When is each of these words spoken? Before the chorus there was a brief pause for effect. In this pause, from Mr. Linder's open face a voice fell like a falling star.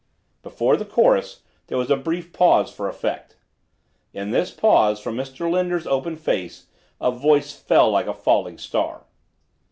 Before 0.41 0.77
the 0.77 0.83
chorus 0.83 1.41
there 1.67 1.77
was 1.77 1.91
a 1.91 1.95
brief 1.95 2.33
pause 2.33 2.73
for 2.73 2.89
effect. 2.89 3.35
In 4.13 4.31
this 4.31 4.49
pause, 4.49 4.99
from 4.99 5.15
Mr. 5.15 5.47
Linder's 5.47 5.85
open 5.85 6.15
face 6.15 6.65
a 6.99 7.11
voice 7.11 7.53
fell 7.53 7.91
like 7.91 8.07
a 8.07 8.13
falling 8.15 8.57
star. 8.57 9.03